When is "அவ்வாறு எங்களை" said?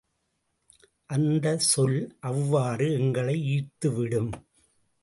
2.19-3.37